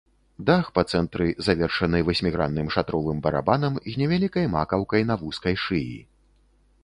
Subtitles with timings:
[0.49, 5.97] Дах па цэнтры завершаны васьмігранным шатровым барабанам з невялікай макаўкай на вузкай шыі.